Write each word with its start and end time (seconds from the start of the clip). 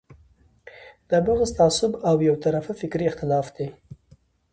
دا 1.09 1.17
بغض، 1.27 1.51
تعصب 1.57 1.91
او 2.09 2.15
یو 2.27 2.35
طرفه 2.45 2.73
فکري 2.81 3.05
اختلاف 3.07 3.47
دی. 3.55 3.67